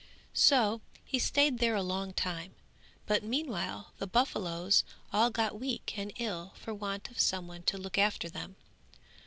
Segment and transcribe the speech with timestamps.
[0.33, 2.55] So he stayed there a long time,
[3.05, 7.77] but meanwhile the buffaloes all got weak and ill for want of some one to
[7.77, 8.55] look after them.